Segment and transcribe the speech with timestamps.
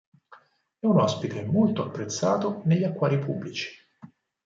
[0.79, 3.69] È un ospite molto apprezzato negli acquari pubblici.